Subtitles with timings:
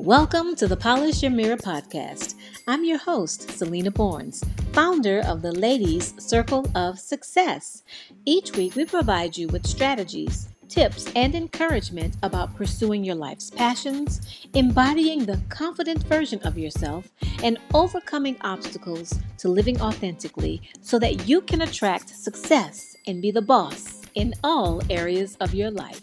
[0.00, 2.34] Welcome to the Polish Your Mirror podcast.
[2.66, 4.42] I'm your host, Selena Borns,
[4.72, 7.82] founder of the Ladies Circle of Success.
[8.24, 14.46] Each week, we provide you with strategies, tips, and encouragement about pursuing your life's passions,
[14.54, 17.10] embodying the confident version of yourself,
[17.44, 23.42] and overcoming obstacles to living authentically so that you can attract success and be the
[23.42, 26.00] boss in all areas of your life.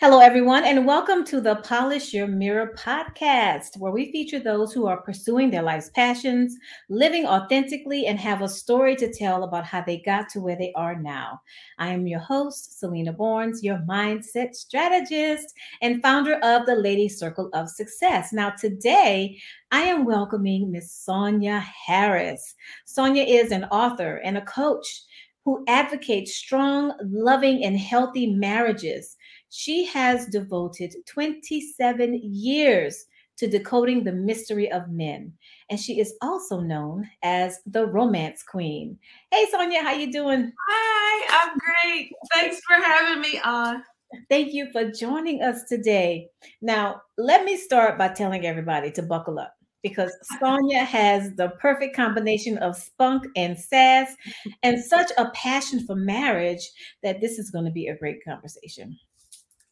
[0.00, 4.86] Hello, everyone, and welcome to the Polish Your Mirror podcast, where we feature those who
[4.86, 6.56] are pursuing their life's passions,
[6.88, 10.72] living authentically, and have a story to tell about how they got to where they
[10.74, 11.42] are now.
[11.78, 17.50] I am your host, Selena Borns, your mindset strategist and founder of the Lady Circle
[17.52, 18.32] of Success.
[18.32, 19.38] Now, today,
[19.70, 22.54] I am welcoming Miss Sonia Harris.
[22.86, 25.02] Sonia is an author and a coach
[25.44, 29.16] who advocates strong, loving, and healthy marriages.
[29.50, 33.06] She has devoted 27 years
[33.36, 35.32] to decoding the mystery of men,
[35.70, 38.98] and she is also known as the romance queen.
[39.32, 40.52] Hey Sonia, how you doing?
[40.68, 42.12] Hi, I'm great.
[42.32, 43.82] Thanks for having me on.
[44.28, 46.28] Thank you for joining us today.
[46.62, 51.96] Now, let me start by telling everybody to buckle up because Sonia has the perfect
[51.96, 54.14] combination of spunk and sass
[54.62, 56.70] and such a passion for marriage
[57.02, 58.96] that this is going to be a great conversation.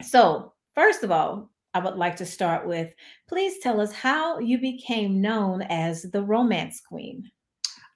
[0.03, 2.93] So, first of all, I would like to start with
[3.29, 7.31] please tell us how you became known as the romance queen.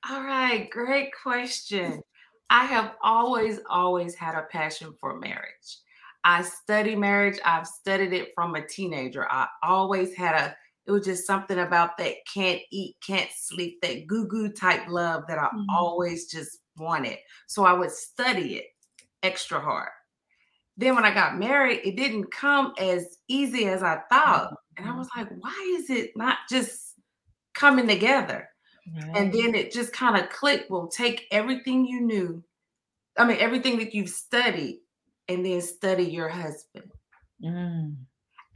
[0.09, 2.00] All right, great question.
[2.50, 5.78] I have always, always had a passion for marriage.
[6.25, 7.39] I study marriage.
[7.44, 9.27] I've studied it from a teenager.
[9.31, 10.56] I always had a,
[10.87, 15.22] it was just something about that can't eat, can't sleep, that goo goo type love
[15.28, 15.64] that I mm-hmm.
[15.75, 17.19] always just wanted.
[17.47, 18.66] So I would study it
[19.22, 19.89] extra hard
[20.77, 24.55] then when I got married, it didn't come as easy as I thought.
[24.77, 24.99] And I mm-hmm.
[24.99, 26.94] was like, why is it not just
[27.55, 28.49] coming together?
[28.94, 29.16] Right.
[29.16, 30.71] And then it just kind of clicked.
[30.71, 32.43] Well, take everything you knew,
[33.16, 34.81] I mean, everything that you've studied,
[35.28, 36.91] and then study your husband.
[37.43, 37.97] Mm.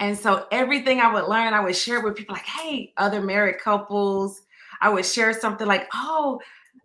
[0.01, 3.61] And so everything I would learn, I would share with people like, hey, other married
[3.61, 4.43] couples.
[4.81, 6.41] I would share something like, oh,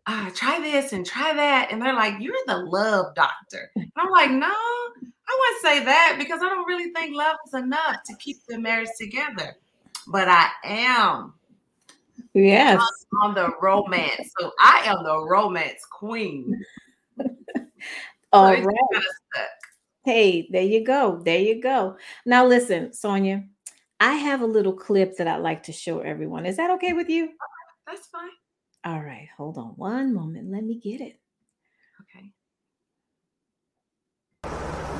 [0.06, 1.69] uh, try this and try that.
[1.72, 3.72] And they're like, you're the love doctor.
[3.75, 4.53] And I'm like, no,
[5.31, 8.59] I wouldn't say that because I don't really think love is enough to keep the
[8.59, 9.56] marriage together.
[10.08, 11.34] But I am.
[12.34, 12.81] Yes.
[13.22, 14.31] On, the romance.
[14.40, 16.59] So I am the romance queen.
[18.34, 19.03] All so right.
[20.03, 21.22] Hey, there you go.
[21.24, 21.98] There you go.
[22.25, 23.46] Now listen, Sonia,
[24.00, 26.46] I have a little clip that I'd like to show everyone.
[26.46, 27.30] Is that okay with you?
[27.86, 28.30] That's fine.
[28.84, 30.52] All right, hold on one moment.
[30.52, 31.21] Let me get it.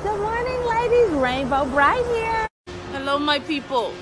[0.02, 1.10] Good morning, ladies.
[1.10, 2.48] Rainbow Brite here.
[2.90, 3.94] Hello, my people.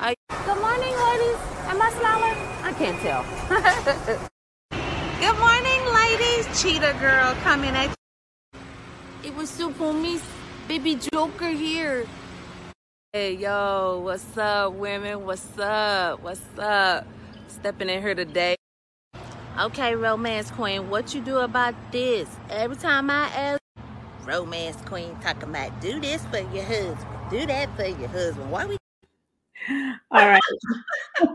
[0.00, 0.14] I.
[0.44, 1.38] Good morning, ladies.
[1.70, 2.38] Am I smiling?
[2.62, 3.22] I can't tell.
[5.20, 6.60] Good morning, ladies.
[6.60, 8.60] Cheetah girl coming at you.
[9.22, 10.22] It was Super Miss
[10.66, 12.04] Baby Joker here.
[13.12, 15.24] Hey, yo, what's up, women?
[15.24, 16.22] What's up?
[16.22, 17.06] What's up?
[17.48, 18.56] stepping in here today.
[19.58, 22.28] Okay, romance queen, what you do about this?
[22.50, 23.60] Every time I ask,
[24.26, 28.50] romance queen talking about do this for your husband, do that for your husband.
[28.50, 28.76] Why we?
[30.10, 30.40] All right.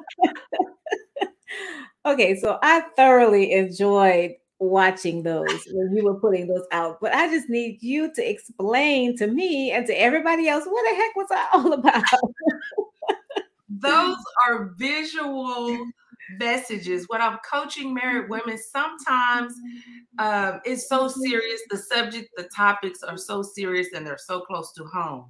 [2.06, 7.28] okay, so I thoroughly enjoyed watching those when you were putting those out, but I
[7.30, 11.28] just need you to explain to me and to everybody else what the heck was
[11.32, 12.04] I all about.
[13.70, 15.78] those are visual
[16.40, 18.32] messages when i'm coaching married mm-hmm.
[18.32, 19.54] women sometimes
[20.20, 21.22] um, it's so mm-hmm.
[21.22, 25.26] serious the subject the topics are so serious and they're so close to home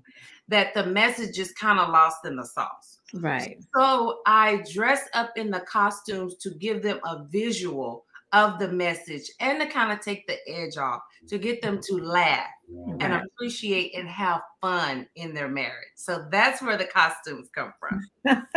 [0.48, 5.32] that the message is kind of lost in the sauce right so i dress up
[5.36, 10.00] in the costumes to give them a visual of the message and to kind of
[10.00, 13.02] take the edge off to get them to laugh right.
[13.02, 15.92] and appreciate and have fun in their marriage.
[15.96, 18.02] So that's where the costumes come from.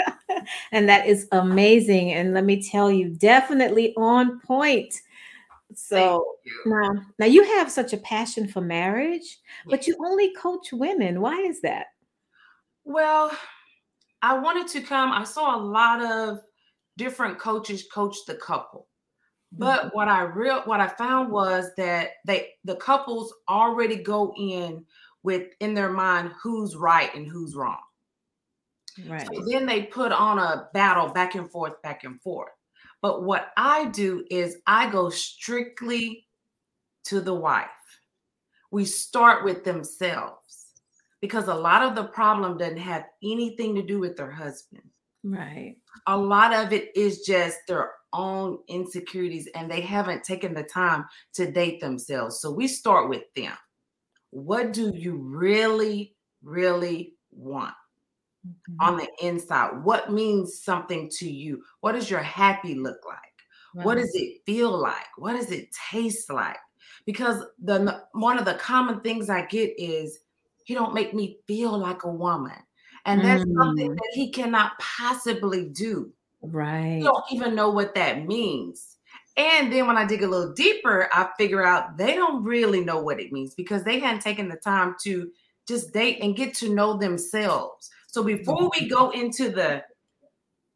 [0.72, 2.12] and that is amazing.
[2.12, 4.94] And let me tell you, definitely on point.
[5.74, 6.24] So
[6.66, 11.20] now, now you have such a passion for marriage, but you only coach women.
[11.20, 11.86] Why is that?
[12.84, 13.36] Well,
[14.22, 15.10] I wanted to come.
[15.10, 16.38] I saw a lot of
[16.96, 18.86] different coaches coach the couple
[19.58, 19.88] but mm-hmm.
[19.96, 24.84] what I real what I found was that they the couples already go in
[25.22, 27.80] with in their mind who's right and who's wrong.
[29.08, 29.26] Right.
[29.26, 32.52] So then they put on a battle back and forth, back and forth.
[33.02, 36.26] But what I do is I go strictly
[37.04, 37.68] to the wife.
[38.70, 40.72] We start with themselves
[41.20, 44.82] because a lot of the problem doesn't have anything to do with their husband.
[45.22, 45.76] Right.
[46.06, 51.04] A lot of it is just their own insecurities and they haven't taken the time
[51.34, 52.40] to date themselves.
[52.40, 53.52] So we start with them.
[54.30, 57.74] What do you really, really want
[58.68, 58.80] mm-hmm.
[58.80, 59.82] on the inside?
[59.82, 61.62] What means something to you?
[61.80, 63.18] What does your happy look like?
[63.74, 63.86] Right.
[63.86, 65.06] What does it feel like?
[65.16, 66.58] What does it taste like?
[67.06, 70.20] Because the one of the common things I get is
[70.64, 72.52] he don't make me feel like a woman.
[73.06, 73.54] And that's mm.
[73.56, 76.10] something that he cannot possibly do.
[76.40, 76.98] Right.
[76.98, 78.96] You don't even know what that means.
[79.36, 83.02] And then when I dig a little deeper, I figure out they don't really know
[83.02, 85.30] what it means because they hadn't taken the time to
[85.66, 87.90] just date and get to know themselves.
[88.14, 89.82] So before we go into the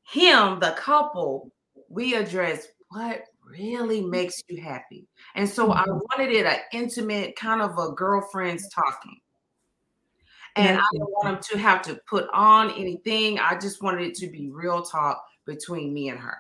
[0.03, 1.53] him, the couple,
[1.89, 5.07] we address what really makes you happy.
[5.37, 6.01] And so I mm-hmm.
[6.11, 9.21] wanted it an intimate kind of a girlfriends talking.
[10.57, 13.39] And I didn't want them to have to put on anything.
[13.39, 16.39] I just wanted it to be real talk between me and her.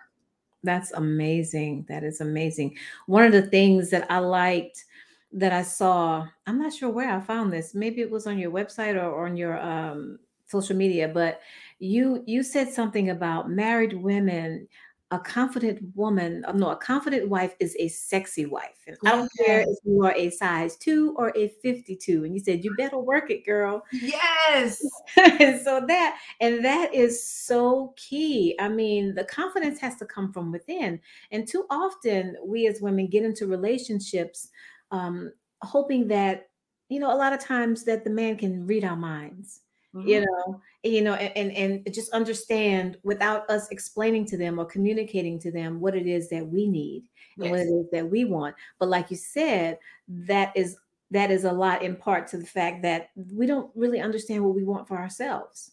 [0.65, 1.87] That's amazing.
[1.89, 2.77] That is amazing.
[3.07, 4.85] One of the things that I liked
[5.31, 7.73] that I saw, I'm not sure where I found this.
[7.73, 10.19] Maybe it was on your website or on your um,
[10.49, 11.41] social media, but
[11.79, 14.67] you you said something about married women
[15.11, 18.85] a confident woman, uh, no, a confident wife is a sexy wife.
[18.87, 22.25] And I don't care if you are a size two or a 52.
[22.25, 23.83] And you said, you better work it, girl.
[23.91, 24.79] Yes.
[25.17, 28.55] so that, and that is so key.
[28.61, 31.01] I mean, the confidence has to come from within.
[31.31, 34.49] And too often, we as women get into relationships
[34.91, 36.51] um, hoping that,
[36.91, 39.61] you know, a lot of times that the man can read our minds
[39.95, 40.09] mm-hmm.
[40.09, 44.65] you know you know and, and and just understand without us explaining to them or
[44.65, 47.05] communicating to them what it is that we need
[47.37, 47.45] yes.
[47.45, 48.55] and what it is that we want.
[48.79, 50.77] But like you said that is
[51.11, 54.55] that is a lot in part to the fact that we don't really understand what
[54.55, 55.73] we want for ourselves.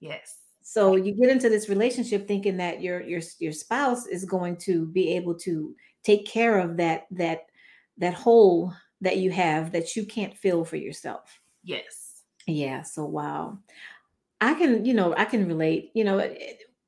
[0.00, 0.38] Yes.
[0.62, 4.86] So you get into this relationship thinking that your your your spouse is going to
[4.86, 5.74] be able to
[6.04, 7.46] take care of that that
[7.98, 8.72] that hole
[9.02, 11.38] that you have that you can't fill for yourself.
[11.64, 12.01] Yes
[12.46, 13.58] yeah, so wow.
[14.40, 15.90] I can, you know, I can relate.
[15.94, 16.34] You know,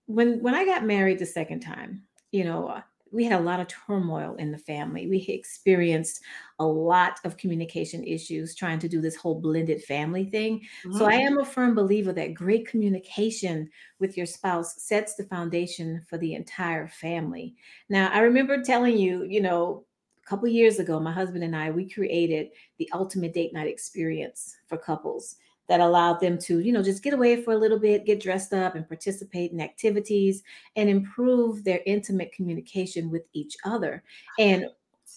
[0.07, 2.03] when when I got married the second time,
[2.33, 2.83] you know, uh,
[3.15, 5.07] we had a lot of turmoil in the family.
[5.07, 6.21] We experienced
[6.59, 10.63] a lot of communication issues trying to do this whole blended family thing.
[10.99, 11.27] So I mm-hmm.
[11.29, 16.35] am a firm believer that great communication with your spouse sets the foundation for the
[16.35, 17.55] entire family.
[17.89, 19.85] Now, I remember telling you, you know,
[20.25, 22.49] a couple years ago, my husband and I, we created
[22.79, 25.37] the ultimate date night experience for couples
[25.69, 28.53] that allowed them to, you know, just get away for a little bit, get dressed
[28.53, 30.43] up and participate in activities
[30.77, 34.03] and improve their intimate communication with each other.
[34.39, 34.67] And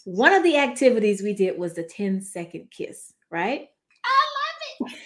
[0.05, 3.69] one of the activities we did was the 10 second kiss, right?
[4.05, 4.25] I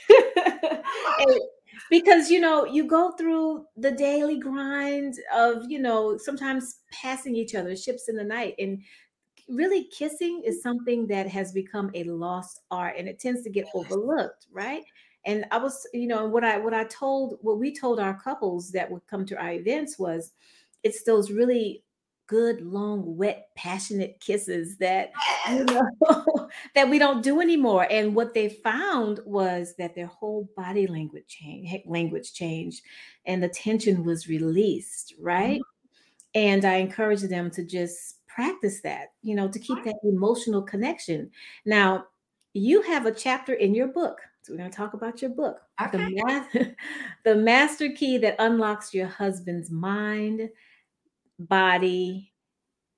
[0.09, 0.75] love
[1.19, 1.42] it.
[1.89, 7.53] because you know you go through the daily grind of you know sometimes passing each
[7.53, 8.81] other ships in the night and
[9.51, 13.68] really kissing is something that has become a lost art and it tends to get
[13.74, 14.83] overlooked right?
[15.25, 18.71] And i was you know what i what i told what we told our couples
[18.71, 20.31] that would come to our events was
[20.81, 21.83] it's those really
[22.31, 25.12] good long wet passionate kisses that
[25.50, 27.86] you know that we don't do anymore.
[27.91, 32.84] And what they found was that their whole body language changed language changed
[33.25, 35.60] and the tension was released right?
[35.60, 36.39] Mm-hmm.
[36.39, 41.30] and i encouraged them to just practice that you know to keep that emotional connection
[41.66, 42.06] now
[42.54, 45.62] you have a chapter in your book so we're going to talk about your book,
[45.80, 45.98] okay.
[45.98, 46.64] the, ma-
[47.26, 50.50] the master key that unlocks your husband's mind,
[51.38, 52.34] body,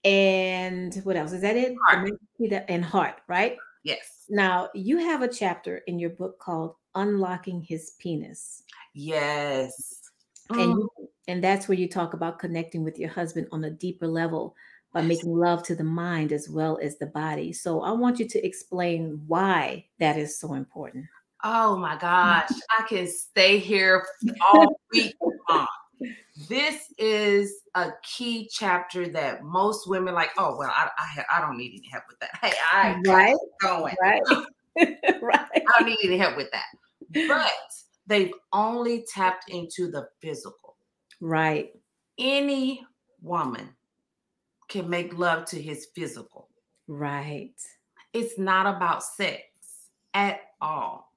[0.06, 1.34] and what else?
[1.34, 1.76] Is that it?
[1.86, 2.12] Heart.
[2.50, 3.58] That, and heart, right?
[3.84, 4.26] Yes.
[4.30, 8.64] Now you have a chapter in your book called "Unlocking His Penis."
[8.94, 10.00] Yes.
[10.50, 10.90] And oh.
[10.98, 14.56] you, and that's where you talk about connecting with your husband on a deeper level
[14.94, 17.52] by making love to the mind as well as the body.
[17.52, 21.06] So I want you to explain why that is so important.
[21.44, 24.06] Oh my gosh, I can stay here
[24.54, 25.16] all week
[25.50, 25.68] long.
[26.48, 30.30] This is a key chapter that most women like.
[30.38, 32.38] Oh well, I I, I don't need any help with that.
[32.42, 34.22] Hey, I right going right
[35.22, 35.48] right.
[35.54, 37.28] I don't need any help with that.
[37.28, 37.52] But
[38.08, 40.78] they've only tapped into the physical.
[41.22, 41.72] Right.
[42.18, 42.84] Any
[43.22, 43.70] woman
[44.68, 46.50] can make love to his physical.
[46.88, 47.54] Right.
[48.14, 49.44] It's not about sex
[50.14, 51.14] at all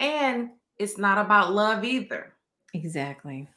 [0.00, 2.34] and it's not about love either.
[2.72, 3.48] Exactly.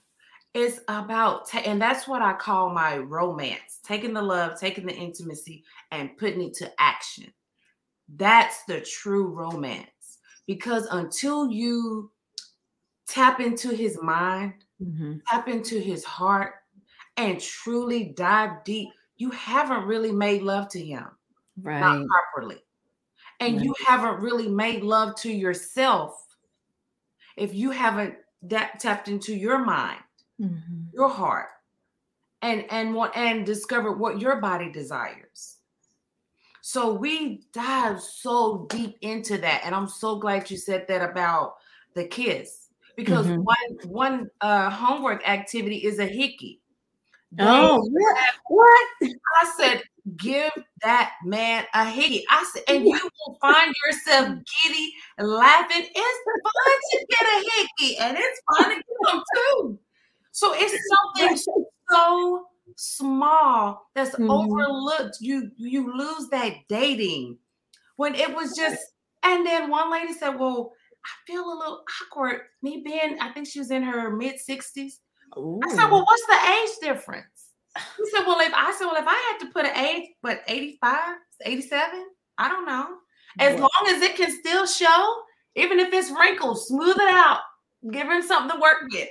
[0.54, 5.64] It's about, and that's what I call my romance taking the love, taking the intimacy,
[5.92, 7.32] and putting it to action.
[8.16, 12.12] That's the true romance because until you
[13.08, 15.18] tap into his mind, mm-hmm.
[15.30, 16.54] tap into his heart,
[17.18, 21.06] and truly dive deep, you haven't really made love to him.
[21.62, 21.80] Right.
[21.80, 22.64] Not properly.
[23.40, 23.66] And right.
[23.66, 26.24] you haven't really made love to yourself
[27.36, 30.00] if you haven't that tapped into your mind,
[30.42, 30.84] mm-hmm.
[30.94, 31.50] your heart,
[32.42, 35.58] and and what and discovered what your body desires.
[36.62, 41.56] So we dive so deep into that, and I'm so glad you said that about
[41.96, 43.44] the kiss because mm-hmm.
[43.44, 46.60] one one uh, homework activity is a hickey.
[47.40, 47.90] Oh,
[48.48, 48.88] what?
[49.02, 49.84] I said,
[50.16, 52.24] give that man a hickey.
[52.30, 54.30] I said, and you will find yourself
[54.64, 55.84] giddy and laughing.
[55.84, 59.80] It's fun to get a hickey, and it's fun to get them too.
[60.32, 60.78] So it's
[61.16, 61.38] something
[61.90, 64.30] so small that's mm-hmm.
[64.30, 65.18] overlooked.
[65.20, 67.38] You you lose that dating
[67.96, 68.82] when it was just.
[69.24, 70.72] And then one lady said, "Well,
[71.04, 72.42] I feel a little awkward.
[72.62, 75.02] Me being, I think she was in her mid sixties.
[75.36, 77.52] I said, "Well, what's the age difference?"
[77.98, 80.42] He said, "Well, if I said, well, if I had to put an age, but
[80.48, 82.08] 85, 87,
[82.38, 82.98] I don't know.
[83.40, 85.16] As long as it can still show,
[85.56, 87.42] even if it's wrinkled, smooth it out,
[87.92, 89.10] give him something to work with.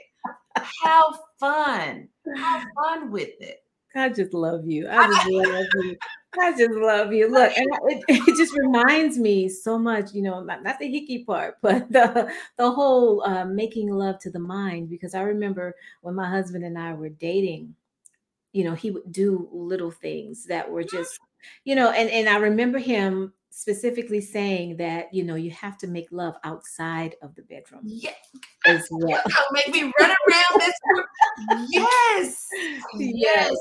[0.82, 2.08] Have fun.
[2.36, 3.60] Have fun with it.
[3.94, 4.88] I just love you.
[4.88, 5.96] I just love you.
[6.38, 7.30] I just love you.
[7.30, 11.24] Look, and it, it, just reminds me so much, you know, not, not the hickey
[11.24, 14.90] part, but the the whole uh, making love to the mind.
[14.90, 17.74] Because I remember when my husband and I were dating,
[18.52, 21.18] you know, he would do little things that were just,
[21.64, 25.86] you know, and and I remember him specifically saying that you know you have to
[25.86, 27.80] make love outside of the bedroom.
[27.84, 28.10] Yeah,
[28.66, 29.22] as well.
[29.52, 30.74] Make me run around this.
[31.70, 32.46] yes,
[32.94, 33.56] yes.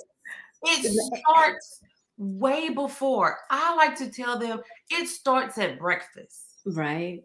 [0.68, 1.82] It starts
[2.18, 3.38] way before.
[3.50, 6.62] I like to tell them it starts at breakfast.
[6.66, 7.22] Right.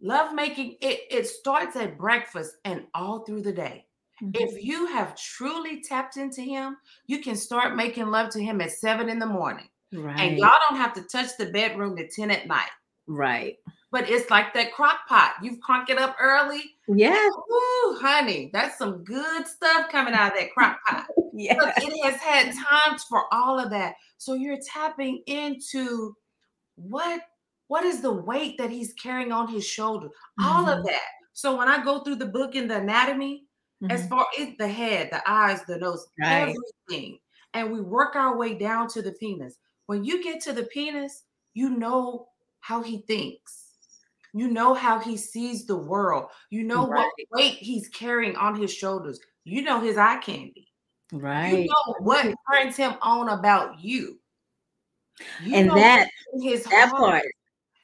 [0.00, 3.86] Love making it it starts at breakfast and all through the day.
[4.22, 4.42] Mm-hmm.
[4.42, 6.76] If you have truly tapped into him,
[7.06, 9.68] you can start making love to him at seven in the morning.
[9.92, 10.18] Right.
[10.18, 12.70] And y'all don't have to touch the bedroom at 10 at night.
[13.06, 13.56] Right.
[13.90, 15.34] But it's like that crock pot.
[15.42, 16.62] You've crunk it up early.
[16.88, 17.28] Yeah.
[17.28, 21.06] Ooh, honey, that's some good stuff coming out of that crock pot.
[21.34, 21.72] yeah.
[21.76, 23.94] It has had times for all of that.
[24.16, 26.14] So you're tapping into
[26.76, 27.20] what
[27.68, 30.08] what is the weight that he's carrying on his shoulder?
[30.08, 30.44] Mm-hmm.
[30.46, 30.86] All of mm-hmm.
[30.88, 31.08] that.
[31.32, 33.44] So when I go through the book in the anatomy,
[33.82, 33.90] mm-hmm.
[33.90, 36.54] as far as the head, the eyes, the nose, right.
[36.88, 37.18] everything,
[37.54, 39.58] and we work our way down to the penis.
[39.86, 42.28] When you get to the penis, you know
[42.62, 43.66] how he thinks.
[44.32, 46.30] You know how he sees the world.
[46.48, 47.06] You know right.
[47.30, 49.20] what weight he's carrying on his shoulders.
[49.44, 50.68] You know his eye candy.
[51.12, 51.64] Right.
[51.64, 54.18] You know what turns him on about you.
[55.42, 56.08] you and that
[56.40, 57.00] his that heart.
[57.00, 57.24] part.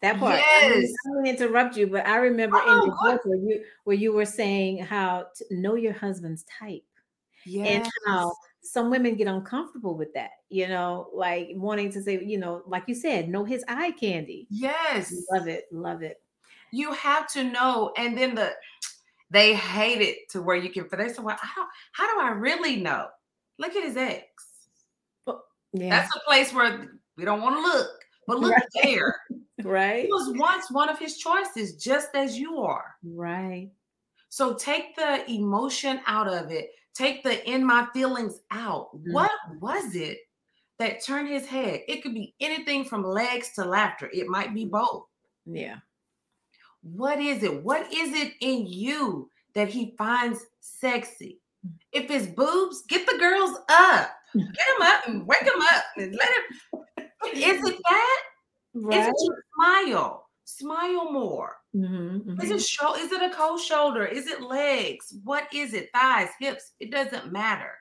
[0.00, 0.40] That part.
[0.62, 0.90] Yes.
[1.06, 4.12] I don't interrupt you, but I remember oh, in your book where you where you
[4.12, 6.85] were saying how to know your husband's type.
[7.44, 7.68] Yes.
[7.68, 8.32] And how
[8.68, 12.84] some women get uncomfortable with that, you know, like wanting to say, you know, like
[12.87, 14.46] you said, know his eye candy.
[14.50, 15.14] Yes.
[15.32, 15.64] Love it.
[15.72, 16.20] Love it.
[16.70, 17.92] You have to know.
[17.96, 18.52] And then the
[19.30, 22.30] they hate it to where you can, but they say, well, how, how do I
[22.30, 23.08] really know?
[23.58, 24.25] Look at his ex.
[25.26, 25.90] Well, yeah.
[25.90, 27.90] That's a place where we don't want to look,
[28.26, 28.62] but look right.
[28.82, 29.16] there.
[29.64, 30.04] right.
[30.04, 32.94] He was once one of his choices, just as you are.
[33.02, 33.70] Right.
[34.30, 38.95] So take the emotion out of it take the in my feelings out.
[38.95, 39.12] Mm-hmm.
[39.12, 39.30] What
[39.61, 40.18] was it
[40.78, 41.83] that turned his head?
[41.88, 44.11] It could be anything from legs to laughter.
[44.12, 45.04] It might be both.
[45.47, 45.76] Yeah.
[46.83, 47.62] What is it?
[47.64, 51.40] What is it in you that he finds sexy?
[51.92, 54.11] If it's boobs, get the girls up.
[54.35, 57.07] Get them up and wake them up and let him.
[57.35, 58.21] Is it that?
[58.75, 59.00] Right.
[59.00, 60.28] Is it your smile?
[60.45, 61.57] Smile more.
[61.76, 62.40] Mm-hmm, mm-hmm.
[62.40, 62.58] Is it mm-hmm.
[62.58, 62.96] show?
[62.96, 64.04] Is it a cold shoulder?
[64.04, 65.14] Is it legs?
[65.25, 65.90] What is it?
[65.94, 66.72] Thighs, hips?
[66.80, 67.72] It doesn't matter.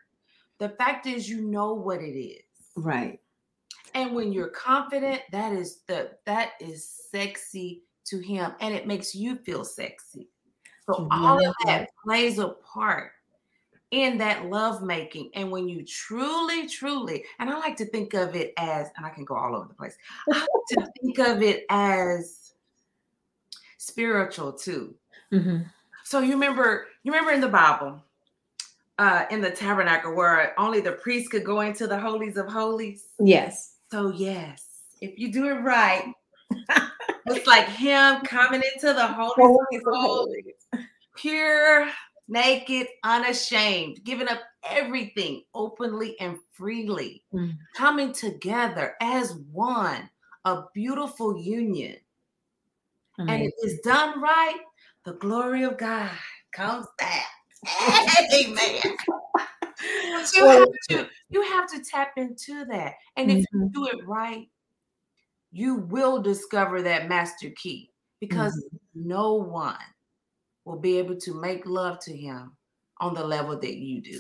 [0.60, 2.44] The fact is, you know what it is.
[2.76, 3.20] Right.
[3.94, 9.16] And when you're confident, that is the that is sexy to him, and it makes
[9.16, 10.28] you feel sexy.
[10.86, 13.12] So all of that plays a part
[13.92, 15.32] in that love making.
[15.34, 19.10] And when you truly, truly, and I like to think of it as, and I
[19.10, 19.98] can go all over the place.
[20.32, 22.47] I like to think of it as
[23.78, 24.96] spiritual too.
[25.32, 25.64] Mm-hmm.
[26.04, 28.02] So you remember, you remember in the Bible,
[29.00, 33.10] uh, in the tabernacle where only the priest could go into the holies of holies.
[33.20, 33.76] Yes.
[33.92, 34.66] So yes,
[35.02, 36.12] if you do it right,
[37.28, 40.54] it's like him coming into the holies of holies,
[41.16, 41.90] pure,
[42.28, 47.56] naked, unashamed, giving up everything openly and freely, mm.
[47.76, 50.10] coming together as one,
[50.46, 51.96] a beautiful union.
[53.18, 54.60] And if it's done right,
[55.06, 56.12] the glory of God
[56.54, 57.28] comes back.
[58.34, 58.82] Amen.
[60.36, 62.96] You Well, have to you have to tap into that.
[63.16, 63.72] And if you Mhm.
[63.74, 64.50] do it right,
[65.52, 69.08] you will discover that master key because Mm-hmm.
[69.10, 69.78] no one
[70.66, 72.58] will be able to make love to him
[73.00, 74.20] on the level that you do.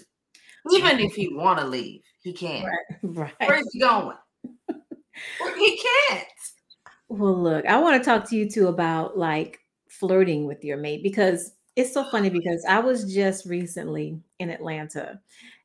[0.71, 2.67] Even if he want to leave, he can't.
[3.03, 3.33] Right.
[3.39, 4.17] Where's he going?
[5.39, 5.77] Well, he
[6.09, 6.27] can't.
[7.09, 9.59] Well, look, I want to talk to you too about like
[9.89, 15.21] flirting with your mate because it's so funny because I was just recently in Atlanta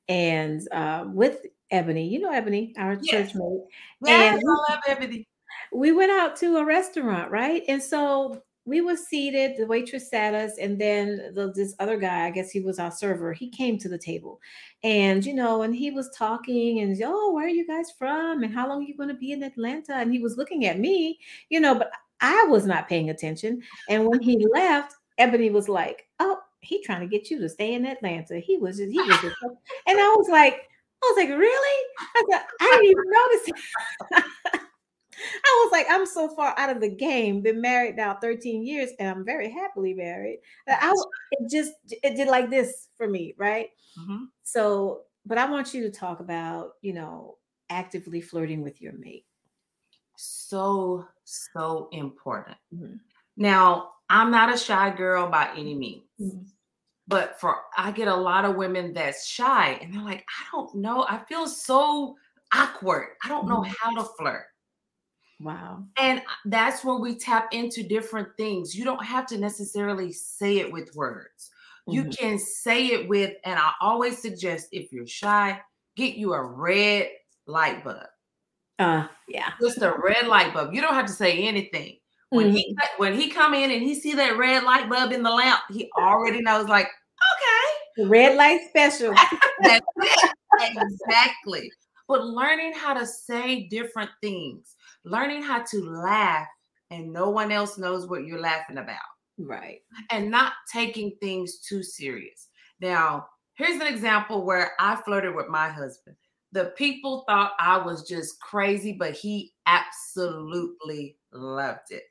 [0.09, 1.39] and uh, with
[1.71, 3.33] Ebony, you know Ebony, our Yes.
[3.33, 3.61] church mate,
[4.07, 5.25] Yes, And- I love everything.
[5.73, 7.63] we went out to a restaurant, right?
[7.69, 12.27] And so we were seated, the waitress sat us, and then the, this other guy,
[12.27, 14.41] I guess he was our server, he came to the table.
[14.85, 18.43] And you know, and he was talking and oh, where are you guys from?
[18.43, 19.95] And how long are you going to be in Atlanta?
[19.97, 21.91] And he was looking at me, you know, but
[22.21, 23.63] I was not paying attention.
[23.89, 27.75] And when he left, Ebony was like, Oh, he trying to get you to stay
[27.75, 28.39] in Atlanta.
[28.39, 29.37] He was just, he was just,
[29.87, 30.69] and I was like,
[31.05, 31.87] I was like, really?
[31.99, 34.62] I said, I didn't even notice.
[35.45, 37.43] I was like, I'm so far out of the game.
[37.43, 40.41] Been married now 13 years, and I'm very happily married.
[40.69, 40.93] I
[41.33, 43.71] it just it did like this for me, right?
[43.97, 44.33] Mhm.
[44.45, 47.39] So, but I want you to talk about, you know,
[47.71, 49.27] actively flirting with your mate.
[50.17, 52.59] So, so important.
[52.73, 53.03] Mhm.
[53.37, 56.05] Now, I'm not a shy girl by any means.
[56.19, 56.53] Mhm.
[57.09, 60.77] but for I get a lot of women that's shy and they're like, I don't
[60.77, 61.05] know.
[61.09, 62.17] I feel so
[62.55, 63.17] awkward.
[63.25, 63.75] I don't know Mhm.
[63.81, 64.47] how to flirt.
[65.43, 65.85] Wow.
[65.99, 68.75] And that's where we tap into different things.
[68.77, 71.51] You don't have to necessarily say it with words.
[71.89, 72.19] You Mhm.
[72.19, 75.61] can say it with, and I always suggest if you're shy,
[75.97, 77.11] get you a red
[77.47, 78.07] light bulb.
[78.79, 79.53] Uh, yeah.
[79.61, 80.73] Just a red light bulb.
[80.73, 81.99] You don't have to say anything.
[82.31, 85.31] When he when he come in and he see that red light bulb in the
[85.31, 89.13] lamp, he already knows like, okay, red light special.
[89.63, 90.31] That's it.
[90.61, 91.71] Exactly.
[92.09, 96.47] But learning how to say different things, learning how to laugh,
[96.91, 98.97] and no one else knows what you're laughing about,
[99.39, 99.81] right.
[100.11, 102.49] and not taking things too serious.
[102.81, 106.17] Now, here's an example where I flirted with my husband.
[106.53, 112.03] The people thought I was just crazy, but he absolutely loved it.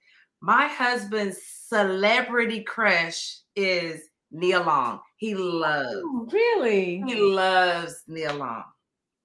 [0.41, 4.01] My husband's celebrity crush is
[4.31, 5.01] Nia Long.
[5.17, 7.03] He oh, loves Oh, really?
[7.05, 8.63] he loves Nia Long.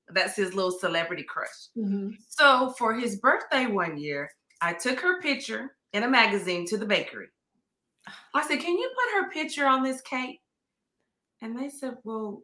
[0.09, 1.69] That's his little celebrity crush.
[1.77, 2.16] Mhm.
[2.29, 6.87] So for his birthday one year, I took her picture in a magazine to the
[6.87, 7.29] bakery.
[8.35, 10.40] I said, Can you put her picture on this cake?
[11.42, 12.42] And they said, Well,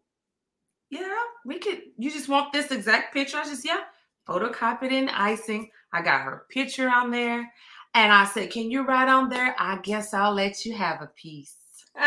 [0.91, 1.83] yeah, we could.
[1.99, 3.39] You just want this exact picture?
[3.39, 3.81] I just, yeah,
[4.29, 5.71] photocopied in icing.
[5.93, 7.51] I got her picture on there.
[7.95, 9.55] And I said, Can you write on there?
[9.59, 11.57] I guess I'll let you have a piece.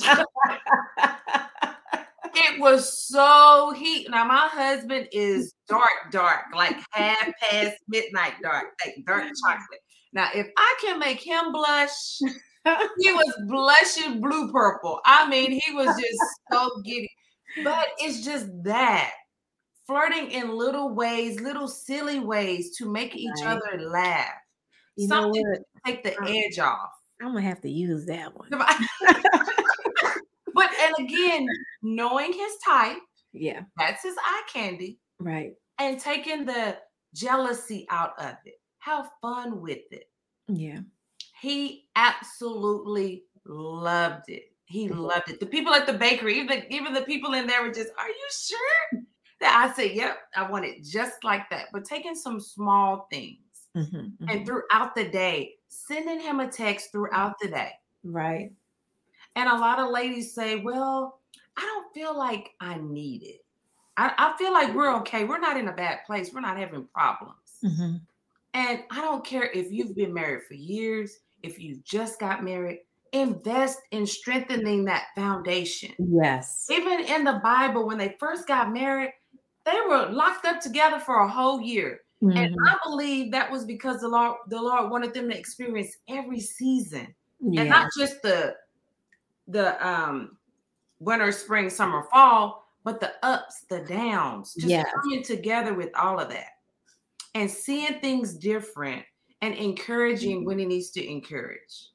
[2.42, 4.08] It was so heat.
[4.10, 9.30] Now my husband is dark, dark, like half past midnight dark, like dark mm.
[9.44, 9.80] chocolate.
[10.12, 12.18] Now, if I can make him blush,
[12.98, 15.00] he was blushing blue purple.
[15.06, 16.18] I mean, he was just
[16.50, 17.10] so giddy.
[17.64, 19.12] But it's just that
[19.86, 23.56] flirting in little ways, little silly ways to make each Right.
[23.56, 24.34] other laugh.
[24.96, 25.58] you know Something what?
[25.58, 26.90] to take the edge off.
[27.20, 28.48] I'm gonna have to use that one.
[30.60, 31.46] but and again,
[31.82, 32.98] knowing his type,
[33.32, 33.64] Yeah.
[33.78, 35.00] that's his eye candy.
[35.18, 35.56] Right.
[35.78, 36.78] and taking the
[37.14, 38.56] jealousy out of it.
[38.80, 40.10] Have fun with it.
[40.48, 40.80] Yeah.
[41.40, 44.52] He absolutely loved it.
[44.66, 44.98] He Mhm.
[44.98, 45.40] loved it.
[45.40, 48.28] The people at the bakery, even even the people in there were just, "Are you
[48.30, 49.02] sure?"
[49.40, 53.68] That I said, "Yep, I want it just like that." But taking some small things
[53.74, 54.46] Mhm, and mhm.
[54.46, 57.72] throughout the day, sending him a text throughout the day.
[58.02, 58.52] Right.
[59.36, 61.20] And a lot of ladies say, Well,
[61.56, 63.44] I don't feel like I need it.
[63.96, 65.24] I, I feel like we're okay.
[65.24, 66.32] We're not in a bad place.
[66.32, 67.34] We're not having problems.
[67.64, 68.00] Mhm.
[68.54, 72.80] And I don't care if you've been married for years, if you just got married,
[73.12, 75.92] invest in strengthening that foundation.
[75.98, 76.66] Yes.
[76.70, 79.12] Even in the Bible, when they first got married,
[79.64, 82.00] they were locked up together for a whole year.
[82.22, 82.68] And Mhm.
[82.68, 87.14] I believe that was because the Lord, the Lord wanted them to experience every season
[87.40, 87.62] Yeah.
[87.62, 88.56] and not just the
[89.50, 90.36] the um
[90.98, 94.86] winter, spring, summer, fall, but the ups, the downs, just Yes.
[95.02, 96.50] coming together with all of that
[97.34, 99.04] and seeing things different
[99.42, 101.88] and encouraging when it needs to encourage.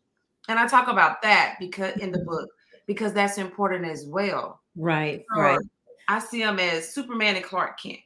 [0.48, 2.50] And I talk about that because in the book
[2.88, 4.62] because that's important as well.
[4.76, 5.24] right.
[5.36, 5.60] So Right.
[6.08, 8.00] I see them as Superman and Clark Kent.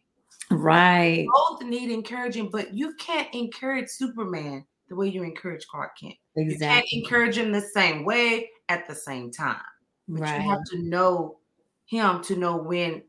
[0.52, 1.28] Right.
[1.34, 6.16] Both need encouraging, but you can't encourage Superman the way you encourage Clark Kent.
[6.36, 6.68] Exactly.
[6.68, 9.62] You can't encourage him the same way at the same time.
[10.08, 10.42] But right.
[10.42, 11.38] you have to know
[11.86, 13.04] him to know when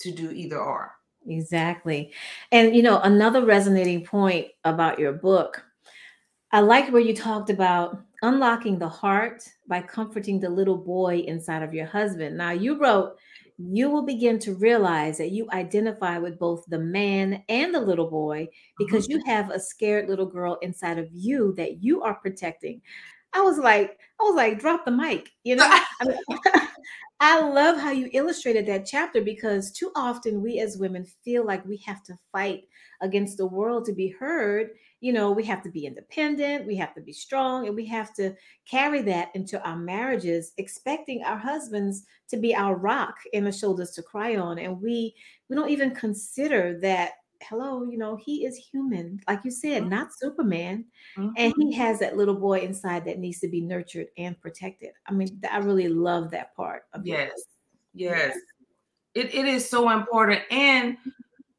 [0.00, 0.92] to do either or.
[1.26, 2.12] Exactly.
[2.50, 5.64] And you know, another resonating point about your book,
[6.52, 11.62] I liked where you talked about unlocking the heart by comforting the little boy inside
[11.62, 12.36] of your husband.
[12.36, 13.16] Now, you wrote,
[13.62, 18.08] you will begin to realize that you identify with both the man and the little
[18.10, 19.10] boy because Mhm.
[19.10, 22.80] you have a scared little girl inside of you that you are protecting.
[23.32, 25.66] I was like, I was like, drop the mic, you know?
[26.00, 26.18] I, mean,
[27.20, 31.64] I love how you illustrated that chapter because too often we as women feel like
[31.66, 32.64] we have to fight
[33.02, 34.70] against the world to be heard.
[35.00, 38.12] You know, we have to be independent, we have to be strong, and we have
[38.14, 38.34] to
[38.66, 43.92] carry that into our marriages, expecting our husbands to be our rock and the shoulders
[43.92, 44.58] to cry on.
[44.58, 45.14] And we
[45.48, 50.12] we don't even consider that, hello, you know, he is human, like you said, not
[50.18, 50.86] Superman.
[51.36, 51.56] And Mhm.
[51.56, 54.92] he has that little boy inside that needs to be nurtured and protected.
[55.06, 57.24] I mean, I really love that part of book.
[57.24, 57.32] Yes,
[57.94, 58.36] yes.
[59.14, 60.42] It, it is so important.
[60.50, 60.98] And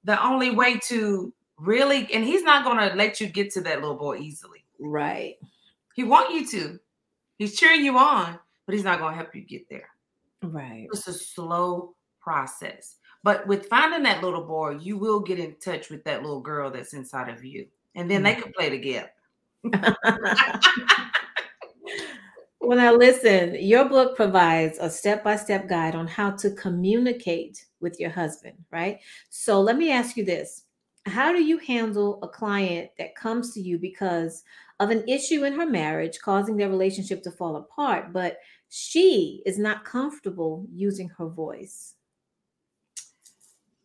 [0.04, 3.82] the only way to really, and he's not going to let you get to that
[3.82, 4.66] little boy easily.
[4.80, 5.38] Right.
[5.96, 6.80] He want you to.
[7.38, 9.90] He's cheering you on, but he's not going to help you get there.
[10.42, 10.88] Right.
[10.92, 12.96] It's a slow process.
[13.24, 16.72] But with finding that little boy, you will get in touch with that little girl
[16.72, 17.68] that's inside of you.
[17.96, 18.42] And then they mm.
[18.42, 19.12] can play together.
[22.72, 27.66] Well, now listen, your book provides a step by step guide on how to communicate
[27.80, 29.00] with your husband, right?
[29.30, 30.64] So let me ask you this
[31.06, 34.44] How do you handle a client that comes to you because
[34.80, 38.38] of an issue in her marriage causing their relationship to fall apart, but
[38.70, 41.96] she is not comfortable using her voice?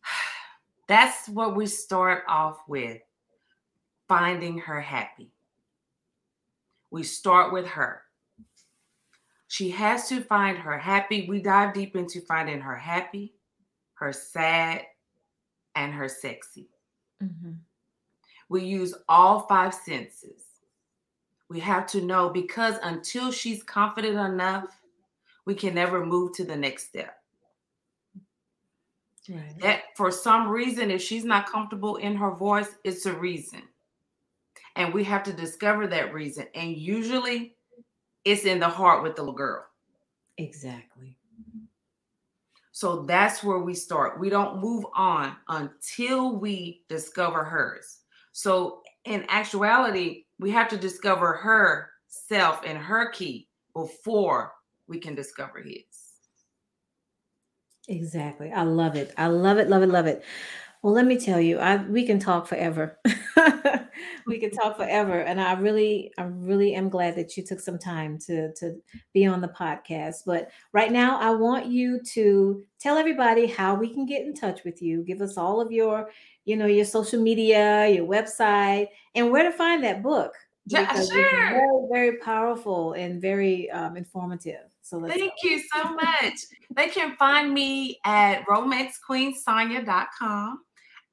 [0.87, 3.01] That's what we start off with
[4.07, 5.31] finding her happy.
[6.91, 8.03] We start with her.
[9.47, 11.25] She has to find her happy.
[11.27, 13.33] We dive deep into finding her happy,
[13.95, 14.83] her sad,
[15.75, 16.69] and her sexy.
[17.21, 17.59] Mhm.
[18.49, 20.43] We use all five senses.
[21.49, 24.81] We have to know because until she's confident enough,
[25.45, 27.23] we can never move to the next step.
[29.29, 29.59] Right.
[29.59, 33.61] that for some reason, if she's not comfortable in her voice, it's a reason.
[34.77, 36.47] And we have to discover that reason.
[36.55, 37.57] And usually
[38.25, 39.65] it's in the heart with the little girl.
[40.37, 41.16] Exactly.
[42.77, 44.19] So that's where we start.
[44.19, 48.01] We don't move on until we discover hers.
[48.33, 54.51] So in actuality, we have to discover her self and her key before
[54.87, 55.85] we can discover his.
[57.87, 58.51] Exactly.
[58.51, 59.11] I love it.
[59.17, 60.23] I love it, love it, love it.
[60.83, 62.99] Well, let me tell you, I we can talk forever.
[64.27, 65.21] we can talk forever.
[65.21, 68.75] And I really, I really am glad that you took some time to to
[69.13, 70.23] be on the podcast.
[70.25, 74.63] But right now, I want you to tell everybody how we can get in touch
[74.63, 75.03] with you.
[75.03, 76.09] Give us all of your,
[76.45, 80.33] you know, your social media, your website, and where to find that book.
[80.69, 81.07] Yeah, sure.
[81.07, 84.65] very, very powerful and very um, informative.
[84.81, 86.33] So let's Thank you so much.
[86.75, 90.59] They can find me at romancequeensonya.com.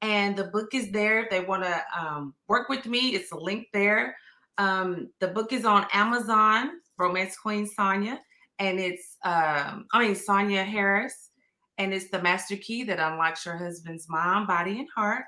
[0.05, 1.23] And the book is there.
[1.23, 4.15] If they want to um, work with me, it's a link there.
[4.59, 8.19] Um, the book is on Amazon, Romance Queen Sonya.
[8.59, 11.31] And it's, um, I mean, Sonya Harris.
[11.79, 15.25] And it's the master key that unlocks your husband's mind, body, and heart.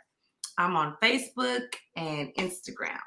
[0.60, 3.00] I'm on Facebook and Instagram,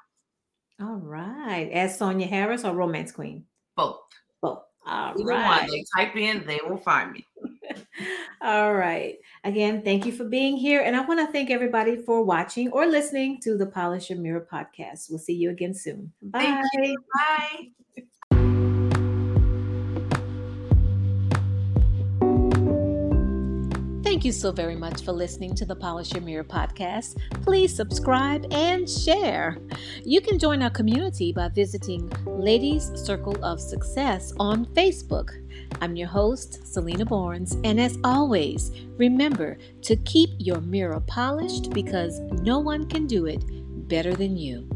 [0.81, 1.71] All right.
[1.73, 3.45] As Sonia Harris or Romance Queen?
[3.77, 4.01] both.
[4.43, 4.63] Both.
[4.87, 5.61] All Either right.
[5.63, 7.25] one, they type in, they will find me.
[8.41, 9.19] All right.
[9.45, 10.83] Again, thank you for being here.
[10.83, 14.49] And I want to thank everybody for watching or listening to the Polish Your Mirror
[14.51, 15.11] podcast.
[15.11, 16.13] We'll see you again soon.
[16.23, 16.63] Bye.
[16.75, 17.71] Thank Bye.
[24.21, 27.17] Thank you so very much for listening to the Polish Your Mirror podcast.
[27.43, 29.57] Please subscribe and share.
[30.05, 35.31] You can join our community by visiting Ladies Circle of Success on Facebook.
[35.81, 42.21] I'm your host, Selena Barnes, and as always, remember to keep your mirror polished because
[42.21, 43.43] no one can do it
[43.89, 44.69] better than you.